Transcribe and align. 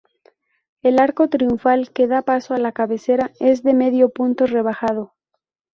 El 0.81 0.99
arco 0.99 1.29
triunfal 1.29 1.91
que 1.93 2.07
da 2.07 2.23
paso 2.23 2.55
a 2.55 2.57
la 2.57 2.71
cabecera 2.71 3.29
es 3.39 3.61
de 3.61 3.75
medio 3.75 4.09
punto 4.09 4.47
rebajado. 4.47 5.13